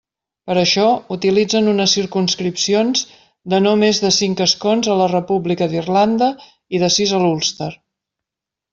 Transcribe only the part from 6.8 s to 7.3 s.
de sis a